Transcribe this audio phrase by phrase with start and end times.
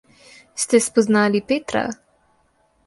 [0.61, 1.85] Ste spoznali Petra?